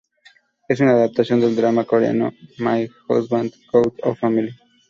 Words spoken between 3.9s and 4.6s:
a Family".